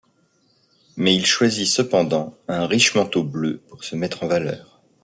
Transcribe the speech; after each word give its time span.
Mais 0.97 1.13
il 1.15 1.27
choisit 1.27 1.67
cependant 1.67 2.35
un 2.47 2.65
riche 2.65 2.95
manteau 2.95 3.23
bleu 3.23 3.61
pour 3.69 3.83
se 3.83 3.95
mettre 3.95 4.23
en 4.23 4.27
valeur. 4.27 4.81